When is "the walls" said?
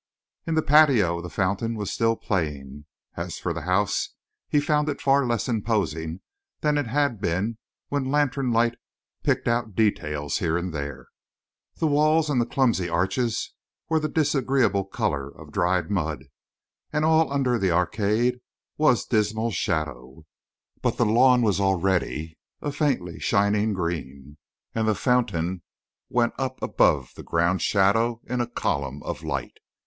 11.75-12.31